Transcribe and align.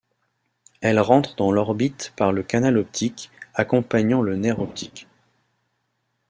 Elle 0.81 0.99
rentre 0.99 1.35
dans 1.35 1.51
l'orbite 1.51 2.11
par 2.17 2.33
le 2.33 2.41
canal 2.41 2.77
optique, 2.79 3.29
accompagnant 3.53 4.23
le 4.23 4.35
nerf 4.35 4.59
optique. 4.59 5.05